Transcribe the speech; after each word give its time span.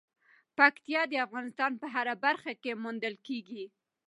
پکتیا 0.57 1.01
د 1.11 1.13
افغانستان 1.25 1.71
په 1.81 1.87
هره 1.93 2.15
برخه 2.25 2.51
کې 2.61 2.79
موندل 2.83 3.15
کېږي. 3.27 3.65